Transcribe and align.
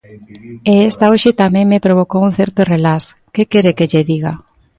E 0.71 0.73
esta 0.89 1.09
hoxe 1.11 1.31
tamén 1.41 1.65
me 1.71 1.83
provocou 1.85 2.21
un 2.27 2.33
certo 2.39 2.61
relax, 2.73 3.01
¡que 3.33 3.43
quere 3.51 3.71
que 3.77 3.89
lle 3.91 4.07
diga! 4.11 4.33